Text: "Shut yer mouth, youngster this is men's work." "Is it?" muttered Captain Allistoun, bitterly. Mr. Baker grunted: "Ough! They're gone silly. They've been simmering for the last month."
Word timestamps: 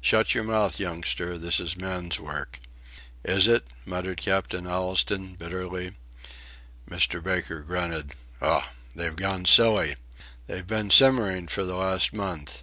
"Shut 0.00 0.32
yer 0.32 0.44
mouth, 0.44 0.78
youngster 0.78 1.36
this 1.36 1.58
is 1.58 1.76
men's 1.76 2.20
work." 2.20 2.60
"Is 3.24 3.48
it?" 3.48 3.66
muttered 3.84 4.20
Captain 4.20 4.64
Allistoun, 4.64 5.34
bitterly. 5.36 5.90
Mr. 6.88 7.20
Baker 7.20 7.62
grunted: 7.62 8.12
"Ough! 8.40 8.68
They're 8.94 9.10
gone 9.10 9.44
silly. 9.44 9.96
They've 10.46 10.64
been 10.68 10.90
simmering 10.90 11.48
for 11.48 11.64
the 11.64 11.74
last 11.74 12.12
month." 12.12 12.62